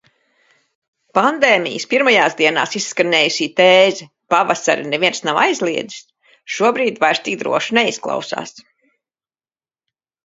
[1.17, 6.09] Pandēmijas pirmajās dienās izskanējusī tēze "Pavasari neviens nav aizliedzis!"
[6.57, 8.59] šobrīd vairs tik droši neizklausās...